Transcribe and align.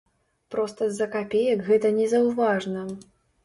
Проста 0.55 0.87
з-за 0.93 1.07
капеек 1.17 1.59
гэта 1.69 1.95
незаўважна. 2.01 2.91